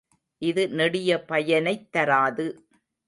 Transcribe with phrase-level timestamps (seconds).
[0.41, 2.47] இது நெடிய பயனைத் தராது.